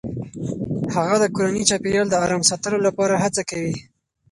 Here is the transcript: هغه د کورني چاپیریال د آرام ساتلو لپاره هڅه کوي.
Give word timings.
هغه 0.95 1.15
د 1.19 1.25
کورني 1.35 1.63
چاپیریال 1.69 2.07
د 2.09 2.15
آرام 2.25 2.43
ساتلو 2.49 2.77
لپاره 2.87 3.21
هڅه 3.23 3.41
کوي. 3.49 3.75